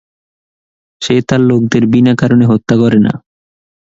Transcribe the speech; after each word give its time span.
সে 1.01 1.15
তার 1.27 1.41
লোকদের 1.49 1.83
বিনা 1.93 2.13
কারণে 2.15 2.45
হত্যা 2.47 2.75
করে 2.77 2.99
না! 2.99 3.13